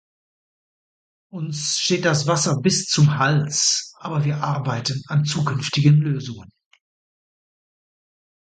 Uns 1.31 1.77
steht 1.77 2.05
das 2.05 2.25
Wasser 2.25 2.59
bis 2.59 2.85
zum 2.85 3.19
Hals, 3.19 3.93
aber 3.99 4.25
wir 4.25 4.37
arbeiten 4.41 5.03
an 5.07 5.25
zukünftigen 5.25 5.97
Lösungen. 5.97 6.49